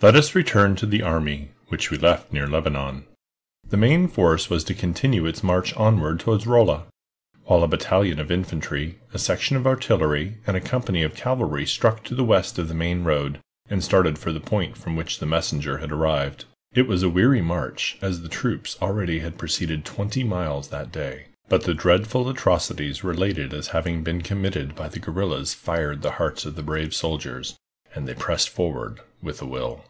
[0.08, 3.04] _LET us return to the army, which we left near Lebanon.
[3.68, 6.84] The main force was to continue its march onward toward Rolla,
[7.46, 12.04] while a battalion of infantry, a section of artillery, and a company of cavalry struck
[12.04, 13.40] to the west of the main road,
[13.70, 16.44] and started for the point from which the messenger had arrived.
[16.74, 21.28] It was a weary march, as the troops already had proceeded twenty miles that day.
[21.48, 26.44] But the dreadful atrocities related as having been committed by the guerrillas fired the hearts
[26.44, 27.56] of the brave soldiers,
[27.94, 29.84] and they pressed forward with a will.